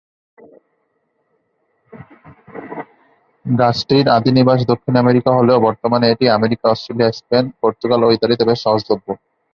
গাছটির 3.45 4.05
আদি 4.09 4.31
নিবাস 4.31 4.59
দক্ষিণ 4.65 4.93
আমেরিকা 4.95 5.31
হলেও 5.37 5.63
বর্তমানে 5.67 6.05
এটি 6.09 6.25
আমেরিকা, 6.29 6.65
অস্ট্রেলিয়া, 6.69 7.11
স্পেন, 7.19 7.45
পর্তুগাল 7.61 7.99
ও 8.03 8.13
ইতালিতে 8.15 8.43
বেশ 8.49 8.59
সহজলভ্য। 8.65 9.07